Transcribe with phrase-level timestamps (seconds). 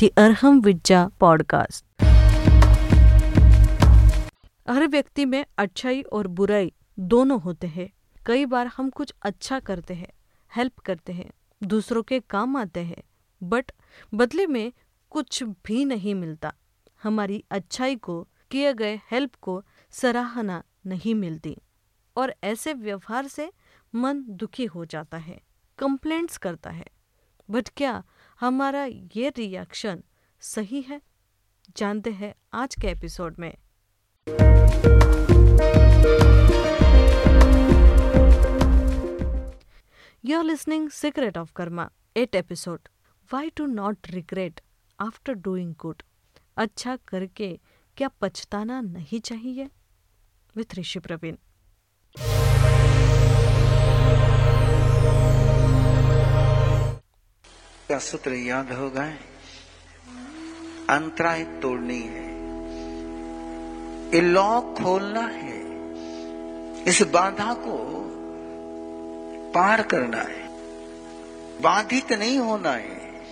[0.00, 2.02] दी Arham विज्जा podcast.
[4.70, 7.88] हर व्यक्ति में अच्छाई और बुराई दोनों होते हैं।
[8.26, 10.08] कई बार हम कुछ अच्छा करते हैं,
[10.56, 11.30] हेल्प करते हैं,
[11.62, 13.02] दूसरों के काम आते हैं,
[13.42, 13.72] बट
[14.14, 14.72] बदले में
[15.10, 16.52] कुछ भी नहीं मिलता।
[17.02, 21.56] हमारी अच्छाई को, किए गए हेल्प को सराहना नहीं मिलती
[22.16, 23.52] और ऐसे व्यवहार से
[23.94, 25.40] मन दुखी हो जाता है,
[25.78, 26.86] कंप्लेंट्स करता है।
[27.50, 28.02] बट क्या
[28.40, 30.02] हमारा ये रिएक्शन
[30.40, 31.02] सही है?
[31.76, 33.54] जानते हैं आज के एपिसोड में।
[40.24, 42.80] You are listening secret of karma at episode
[43.32, 44.60] why to not regret
[45.00, 46.02] after doing good
[46.56, 47.60] अच्छा करके
[47.96, 49.70] क्या पछताना नहीं चाहिए?
[50.56, 51.36] विथ ऋषि प्रवीण
[57.88, 59.04] का सूत्र याद होगा?
[60.90, 62.26] अंतराय तोड़नी है।
[64.20, 65.60] लॉक खोलना है।
[66.84, 68.02] इस बाधा को
[69.54, 70.48] पार करना है।
[71.60, 73.24] बाधित नहीं होना है।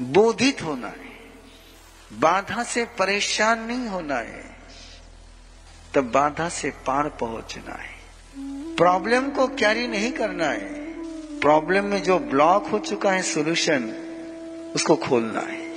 [0.00, 1.12] बोधित होना है।
[2.12, 4.56] बाधा से परेशान नहीं होना है।
[5.94, 8.02] तब बाधा से पार पहुँचना है।
[8.76, 10.81] प्रॉब्लम को कैरी नहीं करना है।
[11.42, 13.94] प्रॉब्लम में जो ब्लॉक हो चुका है सॉल्यूशन
[14.74, 15.74] उसको खोलना है।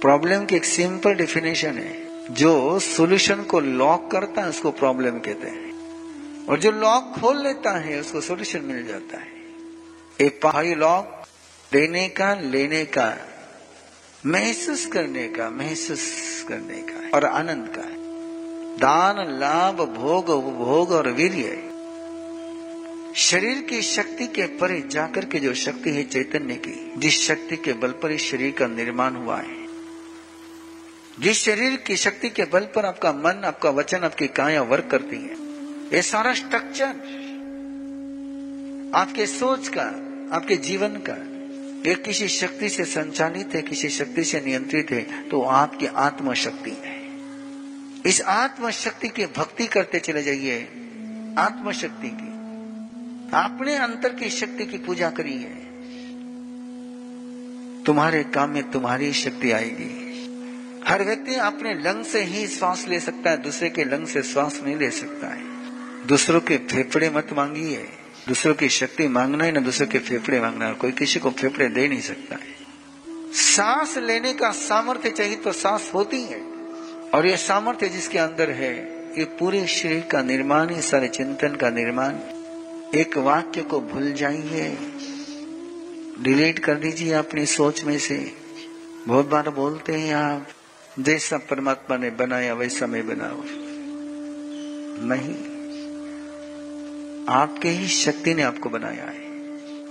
[0.00, 5.48] प्रॉब्लम की एक सिंपल डेफिनेशन है। जो सॉल्यूशन को लॉक करता है, उसको प्रॉब्लम कहते
[5.48, 5.72] हैं।
[6.46, 9.28] और जो लॉक खोल लेता है, उसको सॉल्यूशन मिल जाता है।
[10.20, 11.22] एक पहाड़ी लॉक
[11.72, 13.16] देने का, लेने का,
[14.26, 16.02] महसूस करने का, महसूस
[16.48, 17.82] करने का और आनंद का
[18.86, 21.67] दान, लाभ, भोग, उपभोग और वीर्य
[23.18, 27.72] शरीर की शक्ति के परे जाकर के जो शक्ति है चैतन्य की, जिस शक्ति के
[27.72, 29.56] बल पर इस शरीर का निर्माण हुआ है।
[31.20, 35.16] जिस शरीर की शक्ति के बल पर आपका मन, आपका वचन, आपकी काया वर्क करती
[35.16, 35.34] है,
[35.92, 36.86] ये सारा स्ट्रक्चर
[38.94, 39.88] आपके सोच का,
[40.36, 41.16] आपके जीवन का,
[41.88, 46.76] ये किसी शक्ति से संचालित है, किसी शक्ति से नियंत्रित है तो आपकी आत्म शक्ति
[46.84, 46.96] है।
[48.06, 50.62] इस आत्म शक्ति की भक्ति करते चले जाइए
[51.38, 52.27] आत्म शक्ति की।
[53.34, 55.68] आपने अंतर की शक्ति की पूजा करी है।
[57.84, 60.04] तुम्हारे काम में तुम्हारी शक्ति आएगी।
[60.86, 64.60] हर व्यक्ति अपने लंग से ही श्वास ले सकता है, दूसरे के लंग से श्वास
[64.64, 65.42] नहीं ले सकता है।
[66.06, 67.88] दूसरों के फेफड़े मत मांगिए।
[68.28, 71.68] दूसरों की शक्ति मांगना है ना, दूसरों के फेफड़े मांगना है। कोई किसी को फेफड़े
[71.68, 72.58] दे नहीं सकता है।
[73.32, 76.40] सांस लेने का सामर्थ्य चाहिए तो सांस होती है।
[77.14, 78.74] और ये सामर्थ्य जिसके अंदर है,
[79.18, 82.37] ये पूरे शरीर का निर्माण है, सारे चिंतन का निर्माण।
[82.94, 84.78] एक वाक्य को भूल जाइए।
[86.20, 88.32] डिलीट कर दीजिए अपनी सोच में से।
[89.06, 90.46] बहुत बार बोलते हैं आप,
[90.98, 93.42] जैसा परमात्मा ने बनाया, वैसा मैं बनाओ
[95.06, 95.58] नहीं।
[97.28, 99.30] आपके ही शक्ति ने आपको बनाया है।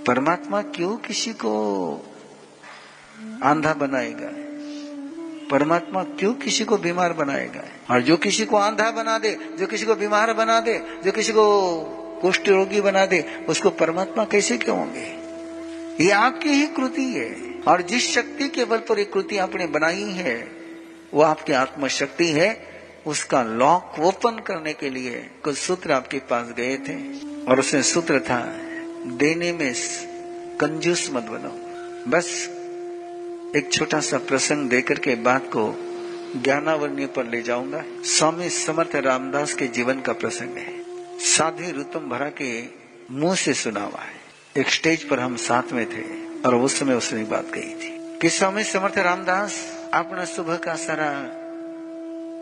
[0.04, 1.92] परमात्मा क्यों किसी को
[3.42, 4.30] आंधा बनाएगा?
[5.48, 7.94] परमात्मा क्यों किसी को बीमार बनाएगा?
[7.94, 11.32] और जो किसी को आंधा बना दे, जो किसी को बीमार बना दे, जो किसी
[11.32, 15.18] को कुष्ठ रोगी बना दे, उसको परमात्मा कैसे क्यों होंगे
[16.04, 20.02] ये आपकी ही कृति है। और जिस शक्ति के बल पर ये कृति आपने बनाई
[20.02, 20.48] है,
[21.14, 26.46] वो आपकी आत्म शक्ति है। उसका लॉक ओपन करने के लिए कुछ सूत्र आपके पास
[26.56, 26.94] गए थे।
[27.44, 28.58] और उसमें सूत्र था,
[29.06, 29.74] देने में
[30.60, 31.52] कंजूस मत बनो।
[32.10, 32.48] बस
[33.56, 35.84] एक छोटा सा प्रसंग देकर के बात को
[36.42, 40.77] ज्ञानावरण्य पर ले जाऊँगा। स्वामी समर्थ रामदास के जीवन का प्रसंग है।
[41.20, 42.62] साधु रुतम भरा के
[43.10, 44.14] मुँह से सुना हुआ है।
[44.56, 48.28] एक स्टेज पर हम साथ में थे और उस समय उसने बात कही थी। कि
[48.28, 51.30] स्वामी समर्थ रामदास अपना सुबह का सारा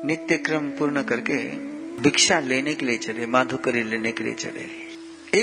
[0.06, 1.36] नित्य क्रम पूर्ण करके
[2.02, 4.66] भिक्षा लेने के लिए चले, माधुकरी लेने के लिए चले।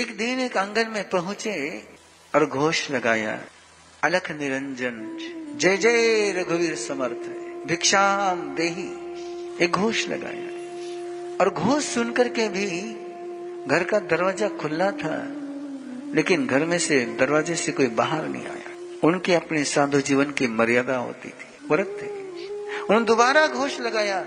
[0.00, 1.82] एक दिन एक आँगन में पहुँचे
[2.34, 3.40] और घोष लगाया,
[4.04, 5.18] अलख निरंजन,
[5.56, 7.28] जय जय रघुवीर समर्थ,
[7.68, 8.90] भिक्षाम देही।
[9.64, 10.54] एक घोष लगाया।
[11.40, 13.03] और घोष सुनकर के भी
[13.68, 15.16] घर का दरवाज़ा खुला था,
[16.14, 18.72] लेकिन घर में से दरवाजे से कोई बाहर नहीं आया।
[19.04, 22.06] उनके अपने साधु जीवन की मर्यादा होती थी व्रत थे।
[22.80, 24.24] उन्होंने दोबारा घोष लगाया,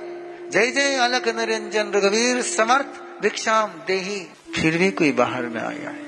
[0.52, 4.20] जय जय अलक निरंजन रघुवीर समर्थ भिक्षाम देही।
[4.56, 6.06] फिर भी कोई बाहर में आया है।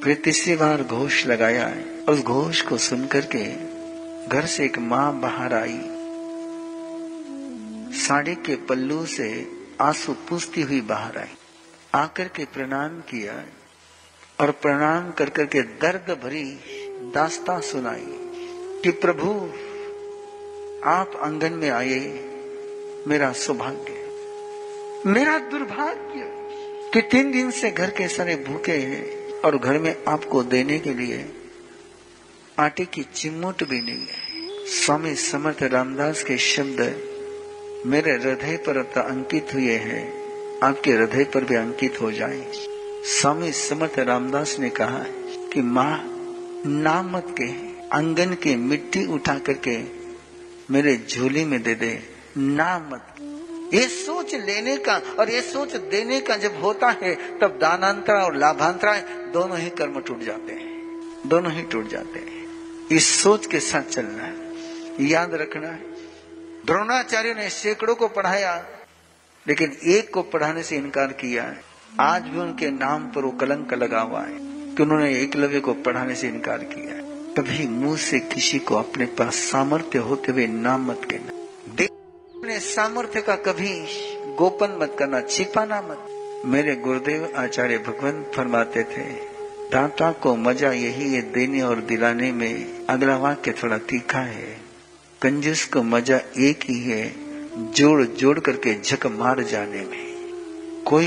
[0.00, 3.44] फिर तीसरी बार घोष लगाया है। उस घोष को सुनकर के
[4.28, 5.80] घर से एक माँ बाहर आई।
[7.98, 9.28] साड़ी के पल्लू से
[9.80, 11.34] आँसू पूछती हुई बाहर आई।
[11.96, 13.44] आकर के प्रणाम किया
[14.40, 16.44] और प्रणाम कर करके दर्द भरी
[17.14, 18.04] दास्ता सुनाई
[18.82, 19.30] कि प्रभु,
[20.88, 22.00] आप आँगन में आए,
[23.06, 23.96] मेरा सौभाग्य
[25.06, 26.32] मेरा दुर्भाग्य
[26.94, 30.94] कि तीन दिन से घर के सारे भूखे हैं और घर में आपको देने के
[30.94, 31.32] लिए
[32.58, 36.80] आटे की चिमोट भी नहीं है। स्वामी समर्थ रामदास के शब्द
[37.86, 40.15] मेरे हृदय पर अंकित हुए हैं।
[40.62, 42.52] आपके हृदय पर भी अंकित हो जाए।
[43.04, 45.04] स्वामी समर्थ रामदास ने कहा
[45.52, 46.04] कि माँ
[46.66, 49.82] नामत के आँगन की मिट्टी उठा करके
[50.70, 52.02] मेरे झोली में दे दे।
[52.38, 53.16] नामत
[53.74, 58.36] ये सोच लेने का और ये सोच देने का जब होता है, तब दानांतरा और
[58.36, 58.98] लाभांतरा
[59.32, 62.46] दोनों ही कर्म टूट जाते हैं। दोनों ही टूट जाते हैं।
[62.92, 64.52] इस सोच के साथ चलना है।
[65.00, 65.92] याद रखना है।
[66.66, 68.66] द्रोणाचार्य ने सैकड़ों को पढ़ाया।
[69.48, 71.60] लेकिन एक को पढ़ाने से इनकार किया है।
[72.00, 74.38] आज भी उनके नाम पर वो कलंक लगा हुआ है
[74.74, 77.04] कि उन्होंने एकलव्य को पढ़ाने से इनकार किया है।
[77.34, 81.30] कभी मुँह से किसी को अपने पास सामर्थ्य होते हुए नाम मत कहना।
[82.34, 83.72] अपने सामर्थ्य का कभी
[84.36, 89.04] गोपन मत करना, छिपाना मत। मेरे गुरुदेव आचार्य भगवान फरमाते थे,
[89.70, 94.56] दाता को मज़ा यही है देने और दिलाने में। अगला वाक्य थोड़ा तीखा है।
[95.22, 97.04] कंजूस को मज़ा एक ही है
[97.58, 100.06] जोड़ जोड़ करके झक मार जाने में
[100.86, 101.06] कोई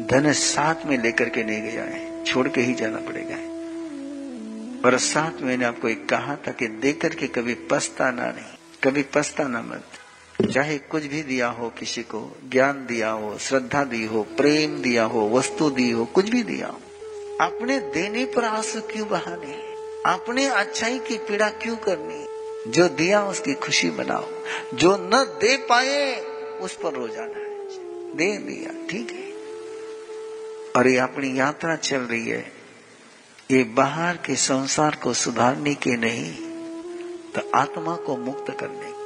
[0.00, 3.36] धन साथ में लेकर के नहीं गया है। छोड़ के ही जाना पड़ेगा।
[4.88, 9.62] और साथ मैंने आपको एक कहा था कि देकर के कभी पछताना नहीं, कभी पछताना
[9.62, 9.84] मत।
[10.50, 15.04] चाहे कुछ भी दिया हो, किसी को ज्ञान दिया हो, श्रद्धा दी हो, प्रेम दिया
[15.04, 16.80] हो, वस्तु दी हो, कुछ भी दिया हो
[17.40, 19.52] अपने देने पर आँसू क्यों बहाने?
[20.12, 22.27] अपने अच्छाई की पीड़ा क्यों करनी?
[22.68, 24.26] जो दिया उसकी खुशी बनाओ।
[24.74, 25.10] जो न
[25.40, 26.20] दे पाए,
[26.60, 27.48] उस पर रो जाना है।
[28.16, 29.28] दे दिया, ठीक है।
[30.76, 32.52] और ये अपनी यात्रा चल रही है।
[33.50, 36.34] ये बाहर के संसार को सुधारने के नहीं
[37.32, 38.98] तो आत्मा को मुक्त करने।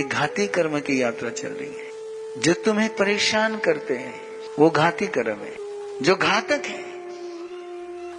[0.00, 1.90] एक घाती कर्म की यात्रा चल रही है।
[2.40, 4.20] जो तुम्हें परेशान करते हैं,
[4.58, 5.56] वो घाती कर्म है।
[6.02, 6.89] जो घातक है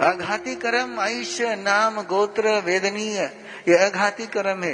[0.02, 3.20] अघाती कर्म आयुष्य नाम गोत्र वेदनीय।
[3.68, 4.72] ये अघाती कर्म है।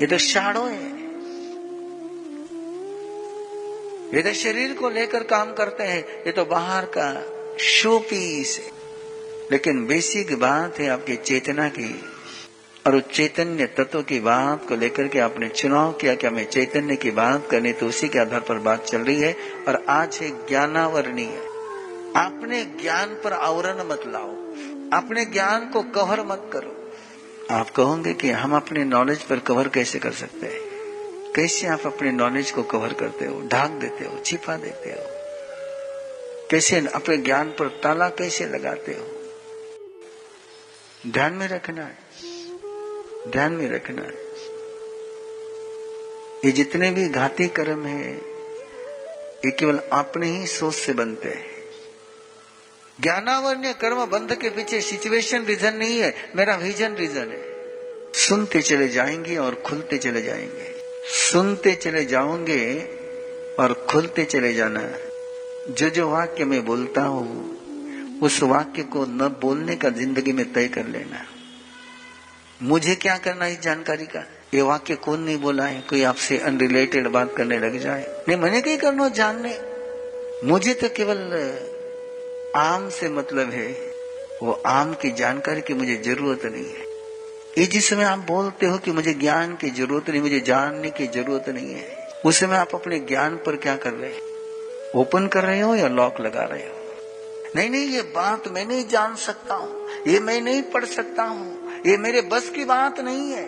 [0.00, 0.86] ये तो शाड़ो है।
[4.16, 7.26] ये तो शरीर को लेकर काम करते हैं। ये तो बाहर का
[7.58, 8.70] शो पीस है।
[9.52, 12.02] लेकिन बेसिक बात है आपकी चेतना की।
[12.86, 17.10] और चैतन्य तत्व की बात को लेकर के आपने चुनाव किया कि हमें चैतन्य की
[17.10, 19.36] बात करनी तो उसी के आधार पर बात चल रही है।
[19.68, 21.55] और आज है ज्ञानावरणीय।
[22.16, 24.30] अपने ज्ञान पर आवरण मत लाओ।
[25.00, 26.92] अपने ज्ञान को कवर मत करो।
[27.50, 30.60] आप कहोगे कि हम अपने नॉलेज पर कवर कैसे कर सकते हैं?
[31.32, 33.40] कैसे आप अपने नॉलेज को कवर करते हो?
[33.40, 34.18] ढाक देते हो?
[34.24, 35.16] छिपा देते हो?
[36.50, 39.16] कैसे अपने ज्ञान पर ताला कैसे लगाते हो?
[41.10, 41.98] ध्यान में रखना है।
[43.30, 44.26] ध्यान में रखना है।
[46.44, 48.14] ये जितने भी घाती कर्म है,
[49.44, 51.55] ये केवल अपने ही सोच से बनते हैं।
[53.00, 57.44] ज्ञानावन्य कर्म बंध के पीछे सिचुएशन रीजन नहीं है, मेरा विजन रीजन है।
[58.14, 62.80] सुनते चले जाएँगे और खुलते चले जाएँगे। सुनते चले जाओगे
[63.60, 64.92] और खुलते चले जाना।
[65.68, 67.56] जो जो वाक्य मैं बोलता हूँ,
[68.20, 71.26] उस वाक्य को न बोलने का ज़िंदगी में तय कर लेना।
[72.62, 74.26] मुझे क्या करना इस जानकारी का?
[74.54, 75.80] ये वाक्य कौन नहीं बोला है?
[75.80, 79.60] कोई आपसे अनरिलेटेड बात करने लग जाए। नहीं, मैंने कहीं करना जानने।
[80.44, 81.16] मुझे तो केवल
[82.56, 83.68] आम से मतलब है,
[84.42, 86.84] वो आम की जानकारी की मुझे ज़रूरत नहीं है।
[87.58, 91.06] ये जिस समय आप बोलते हो कि मुझे ज्ञान की ज़रूरत नहीं, मुझे जानने की
[91.06, 94.22] ज़रूरत नहीं है, उस समय आप अपने ज्ञान पर क्या कर रहे हैं?
[94.94, 96.74] ओपन कर रहे हो या लॉक लगा रहे हो?
[97.56, 101.80] नहीं नहीं, ये बात मैं नहीं जान सकता हूँ, ये मैं नहीं पढ़ सकता हूँ,
[101.86, 103.46] ये मेरे बस की बात नहीं है।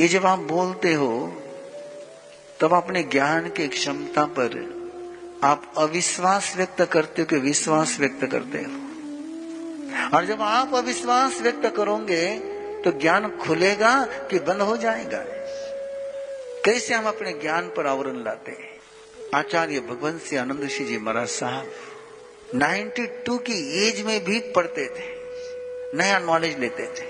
[0.00, 1.10] ये जब आप बोलते हो,
[2.60, 4.83] तब अपने ज्ञान की क्षमता पर
[5.42, 11.66] आप अविश्वास व्यक्त करते हो कि विश्वास व्यक्त करते हो। और जब आप अविश्वास व्यक्त
[11.76, 12.38] करोगे
[12.84, 13.94] तो ज्ञान खुलेगा
[14.30, 15.24] कि बंद हो जाएगा।
[16.64, 18.72] कैसे हम अपने ज्ञान पर आवरण लाते हैं?
[19.34, 21.70] आचार्य भगवंत सिंह आनंद जी महाराज साहब
[22.54, 25.08] 92 की एज में भी पढ़ते थे,
[25.96, 27.06] नया नॉलेज लेते थे,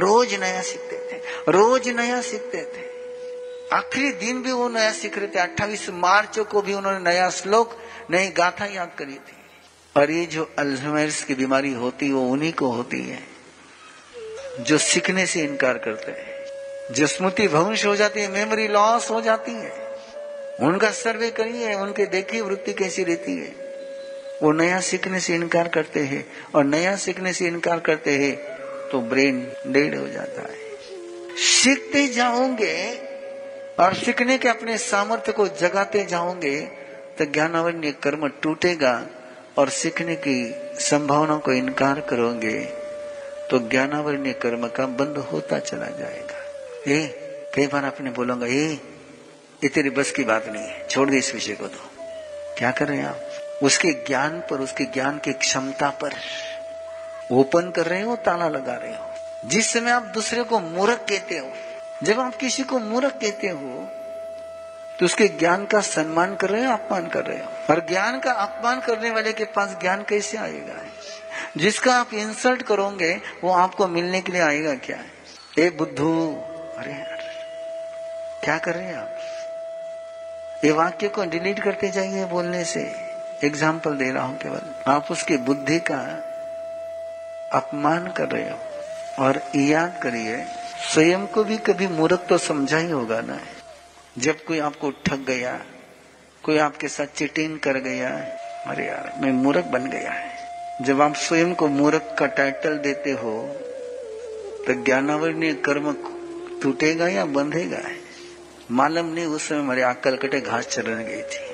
[0.00, 2.87] रोज नया सीखते थे, रोज नया सीखते थे।
[3.72, 7.78] आखिरी दिन भी वो नया सीख रहे थे। अट्ठाईस मार्च को भी उन्होंने नया श्लोक,
[8.10, 9.36] नई गाथा याद करी थी।
[9.96, 13.18] और ये जो अल्जाइमर्स की बीमारी होती, वो उन्हीं को होती है,
[14.60, 19.20] जो सीखने से इनकार करते हैं। जो स्मृति भवंश हो जाती है मेमोरी लॉस हो
[19.20, 19.70] जाती है।
[20.60, 23.68] उनका सर्वे करिए, उनके देखिए वृत्ति कैसी रहती है।
[24.42, 28.36] वो नया सीखने से इनकार करते हैं, और नया सीखने से इनकार करते हैं
[28.90, 30.58] तो ब्रेन डेड हो जाता है।
[31.36, 33.07] सीखते जाओगे
[33.78, 36.60] और सीखने के अपने सामर्थ्य को जगाते जाओगे
[37.18, 39.06] तो ज्ञानावन्य कर्म टूटेगा
[39.58, 40.36] और सीखने की
[40.80, 42.58] संभावना को इनकार करोगे
[43.50, 46.38] तो ज्ञानावन्य कर्म का बंद होता चला जाएगा।
[46.88, 47.06] ये
[47.54, 48.66] कई बार आपने बोलोगा ये
[49.62, 51.78] ये तेरी बस की बात नहीं है, छोड़ दे इस विषय को तो।
[52.58, 53.20] क्या कर रहे हैं आप?
[53.62, 56.14] उसके ज्ञान पर, उसके ज्ञान की क्षमता पर।
[57.32, 61.38] ओपन कर रहे हो, ताला लगा रहे हो। जिस समय आप दूसरे को मूर्ख कहते
[61.38, 61.52] हो
[62.02, 63.88] जब आप किसी को मूर्ख कहते हो
[64.98, 67.50] तो उसके ज्ञान का सम्मान कर रहे हो, अपमान कर रहे हो?
[67.70, 70.74] और ज्ञान का अपमान करने वाले के पास ज्ञान कैसे आएगा?
[71.56, 74.96] जिसका आप इंसल्ट करोगे, वो आपको मिलने के लिए आएगा क्या?
[74.96, 75.04] है
[75.58, 76.44] ए बुद्धू,
[76.78, 77.18] अरे यार,
[78.44, 79.18] क्या कर रहे हैं आप?
[80.64, 82.80] ये वाक्य को डिलीट करते जाइए बोलने से।
[83.44, 86.00] एग्ज़ाम्पल दे रहा हूँ केवल। आप उसकी बुद्धि का
[87.52, 88.58] अपमान कर रहे हो।
[89.18, 90.44] और याद करिए
[90.82, 93.38] स्वयं को भी कभी मूर्ख तो समझा ही होगा ना।
[94.18, 95.60] जब कोई आपको ठग गया,
[96.42, 98.08] कोई आपके साथ चिटिंग कर गया,
[98.66, 103.10] अरे यार, मैं मूर्ख बन गया है। जब आप स्वयं को मूर्ख का टाइटल देते
[103.10, 103.32] हो
[104.66, 105.92] तो ज्ञानावरणीय कर्म
[106.62, 107.82] टूटेगा या बंधेगा?
[108.70, 111.46] मालूम नहीं उस समय हमारे अक्कल कटे घास चरण गई थी।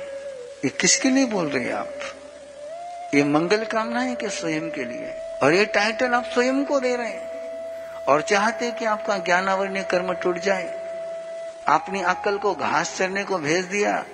[0.65, 1.99] ये किसके लिए बोल रहे हैं आप?
[3.15, 5.11] ये मंगल कामना है कि स्वयं के लिए?
[5.43, 7.34] और ये टाइटल आप स्वयं को दे रहे हैं।
[8.09, 10.65] और चाहते कि आपका ज्ञानावरणीय कर्म टूट जाए।
[11.69, 14.05] अपनी अक्कल को घास चरने को भेज दिया।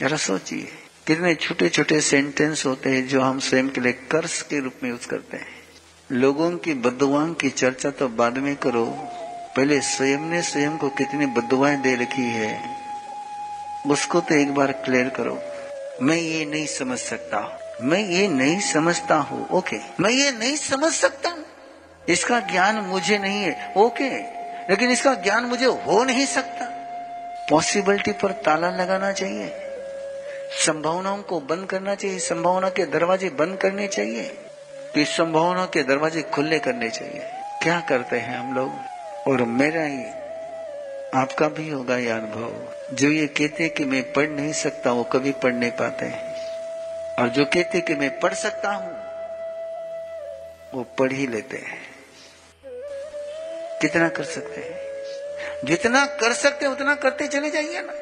[0.00, 0.68] जरा सोचिए,
[1.06, 4.90] कितने छोटे छोटे सेंटेंस होते हैं जो हम स्वयं के लिए कर्ज के रूप में
[4.90, 5.54] यूज़ करते हैं।
[6.12, 8.84] लोगों की बदुआओं की चर्चा तो बाद में करो।
[9.56, 12.76] पहले स्वयं ने स्वयं को कितनी बदुआएँ दे रखी है,
[13.86, 15.38] उसको तो एक बार क्लियर करो।
[16.02, 17.38] मैं ये नहीं समझ सकता।
[17.82, 21.36] मैं ये नहीं समझता हूँ। ओके मैं ये नहीं समझ सकता।
[22.08, 24.08] इसका ज्ञान मुझे नहीं है, ओके,
[24.70, 26.64] लेकिन इसका ज्ञान मुझे हो नहीं सकता।
[27.50, 29.48] पॉसिबिलिटी पर ताला लगाना चाहिए,
[30.66, 34.22] संभावनाओं को बंद करना चाहिए, संभावना के दरवाजे बंद करने चाहिए
[34.86, 37.22] तो इस संभावना के दरवाजे खुले करने चाहिए।
[37.62, 38.70] क्या करते हैं हम लोग?
[39.26, 40.04] और मेरा ही,
[41.14, 45.32] आपका भी होगा यह अनुभव। जो ये कहते कि मैं पढ़ नहीं सकता, वो कभी
[45.34, 46.10] पढ़ नहीं पाते
[47.18, 48.92] और जो कहते कि मैं पढ़ सकता हूँ,
[50.74, 51.78] वो पढ़ ही लेते हैं।
[53.80, 54.86] कितना कर सकते हैं।
[55.64, 57.92] जितना कर सकते हैं, उतना करते चले जाइए ना।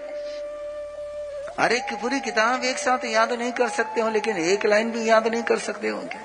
[1.65, 5.09] अरे कि पूरी किताब एक साथ याद नहीं कर सकते हो, लेकिन एक लाइन भी
[5.09, 6.23] याद नहीं कर सकते हो क्या?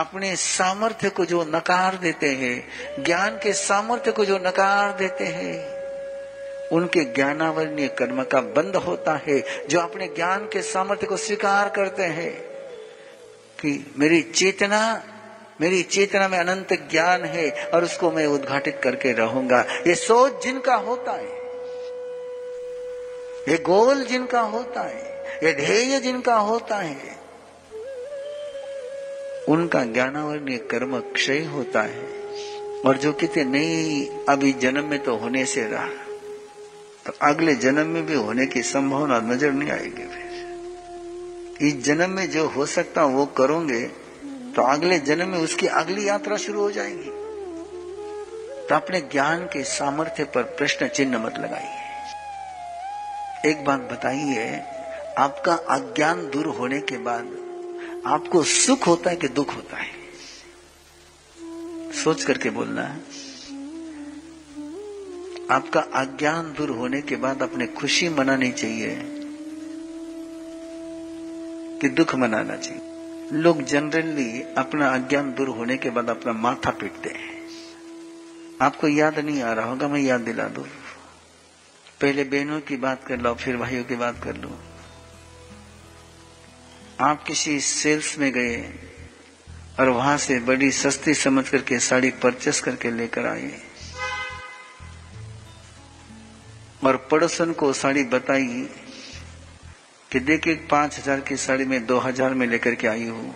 [0.00, 2.68] अपने सामर्थ्य को जो नकार देते हैं,
[3.04, 5.78] ज्ञान के सामर्थ्य को जो नकार देते हैं,
[6.68, 12.02] उनके ज्ञानावरणीय कर्म का बंद होता है, जो अपने ज्ञान के सामर्थ्य को स्वीकार करते
[12.02, 12.32] हैं
[13.60, 15.02] कि मेरी चेतना
[15.60, 20.74] मेरी चेतना में अनंत ज्ञान है और उसको मैं उद्घाटित करके रहूँगा। ये सोच जिनका
[20.74, 21.36] होता है,
[23.48, 25.02] ये गोल जिनका होता है,
[25.44, 27.16] ये ध्येय जिनका होता है,
[29.48, 32.06] उनका ज्ञानावरणीय कर्म क्षय होता है।
[32.86, 35.88] और जो कहते नहीं, अभी जन्म में तो होने से रहा।
[37.06, 42.30] तो अगले जन्म में भी होने की संभावना नज़र नहीं आएगी फिर। इस जन्म में
[42.30, 44.07] जो हो सकता वो करोगे
[44.58, 47.10] तो अगले जन्म में उसकी अगली यात्रा शुरू हो जाएगी।
[48.68, 51.78] तो अपने ज्ञान के सामर्थ्य पर प्रश्न चिन्ह मत लगाइए।
[53.50, 54.62] एक बात बताइए,
[55.18, 57.24] आपका अज्ञान दूर होने के बाद
[58.06, 59.88] आपको सुख होता है कि दुख होता है?
[61.92, 62.96] सोच करके बोलना है।
[65.50, 69.02] आपका अज्ञान दूर होने के बाद अपने खुशी मनानी चाहिए
[71.80, 72.87] कि दुख मनाना चाहिए।
[73.32, 77.48] लोग जनरली अपना अज्ञान दूर होने के बाद अपना माथा पीटते हैं।
[78.62, 80.62] आपको याद नहीं आ रहा होगा, मैं याद दिला दू।
[82.00, 84.58] पहले बहनों की बात कर लो, फिर भाइयों की बात कर लो।
[87.00, 88.74] आप किसी सेल्स में गए
[89.80, 93.60] और वहाँ से बड़ी सस्ती समझ करके साड़ी परचेस करके लेकर आए।
[96.84, 98.70] और पड़ोसन को साड़ी बताई
[100.10, 103.34] कि देखिए पाँच हज़ार की साड़ी में दो हज़ार में लेकर के आई हूँ।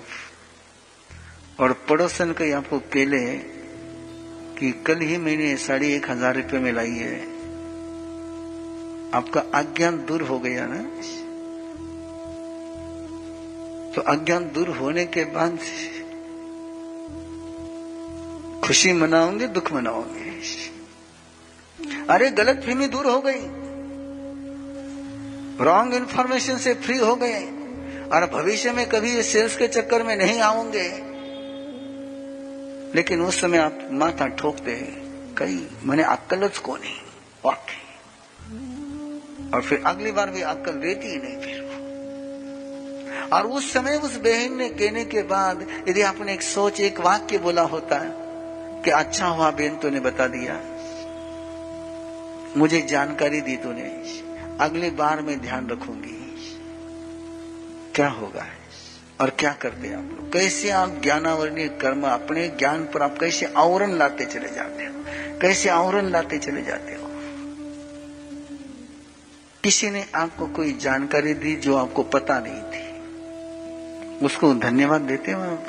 [1.61, 3.21] और पड़ोसन कई आपको केले
[4.59, 7.21] कि कल ही मैंने साड़ी एक हज़ार रुपये में लाई है।
[9.15, 10.83] आपका अज्ञान दूर हो गया ना?
[13.95, 15.59] तो अज्ञान दूर होने के बाद
[18.65, 20.31] खुशी मनाओगे, दुख मनाओगे?
[22.11, 23.62] अरे गलत फहमी दूर हो गई।
[25.61, 27.41] रॉन्ग इन्फॉर्मेशन से फ्री हो गए
[28.09, 30.89] और भविष्य में कभी सेल्स के चक्कर में नहीं आऊँगे।
[32.95, 37.01] लेकिन उस समय आप माथा ठोकते हैं कई मैंने अक्कलच को नहीं,
[37.45, 37.79] वाकई।
[39.55, 41.63] और फिर अगली बार भी अक्कल देती ही नहीं फिर
[43.33, 47.39] और उस समय उस बहन ने कहने के बाद, यदि आपने एक सोच, एक वाक्य
[47.39, 47.99] बोला होता
[48.85, 50.61] कि अच्छा हुआ, बहन तूने बता दिया।
[52.57, 56.23] मुझे जानकारी दी तूने। अगली बार मैं ध्यान रखूँगी।
[57.95, 58.47] क्या होगा?
[59.21, 60.33] और क्या करते हैं आप लोग?
[60.33, 64.93] कैसे आप ज्ञानावरणीय कर्म अपने ज्ञान पर आप कैसे आवरण लाते चले जाते हो?
[65.39, 67.09] कैसे आवरण लाते चले जाते हो?
[69.65, 72.93] किसी ने आपको कोई जानकारी दी जो आपको पता नहीं थी?
[74.27, 75.67] उसको धन्यवाद देते हो आप?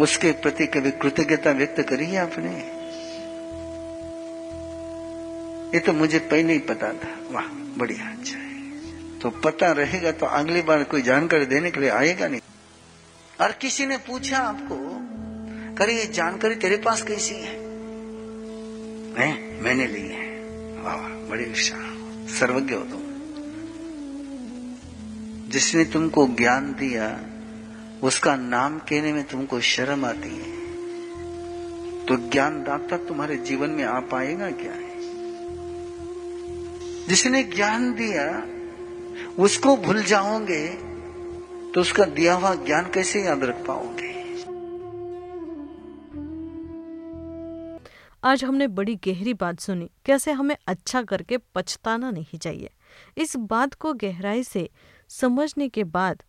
[0.00, 2.81] उसके प्रति कभी कृतज्ञता व्यक्त करी है आपने?
[5.74, 7.44] ये तो मुझे पहले ही पता था। वाह,
[7.78, 8.52] बढ़िया अच्छा है।
[9.18, 12.40] तो पता रहेगा तो अगली बार कोई जानकारी देने के लिए आएगा नहीं।
[13.40, 14.98] और किसी ने पूछा आपको
[15.74, 17.60] करे ये जानकारी तेरे पास कैसी है?
[19.14, 20.38] मैं मैंने ली है।
[20.82, 23.00] वाह बड़ी विशाल सर्वज्ञ हो तुम।
[25.50, 27.20] जिसने तुमको ज्ञान दिया,
[28.06, 30.62] उसका नाम कहने में तुमको शर्म आती है।
[32.06, 34.72] तो ज्ञान दाता तुम्हारे जीवन में आ पाएगा क्या?
[34.72, 34.91] है
[37.08, 38.26] जिसने ज्ञान दिया,
[39.42, 40.68] उसको भूल जाओगे
[41.72, 44.10] तो उसका दिया हुआ ज्ञान कैसे याद रख पाओगे?
[48.24, 52.70] आज हमने बड़ी गहरी बात सुनी, कैसे हमें अच्छा करके पछताना नहीं चाहिए।
[53.18, 54.68] इस बात को गहराई से
[55.08, 56.22] समझने के बाद,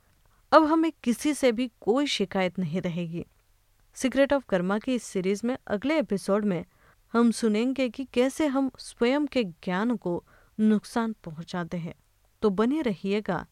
[0.51, 3.25] अब हमें किसी से भी कोई शिकायत नहीं रहेगी।
[3.95, 6.63] सीक्रेट ऑफ़ कर्मा की इस सीरीज़ में अगले एपिसोड में
[7.13, 10.23] हम सुनेंगे कि कैसे हम स्वयं के ज्ञान को
[10.59, 11.93] नुकसान पहुंचाते हैं।
[12.41, 13.45] तो बने रहिएगा।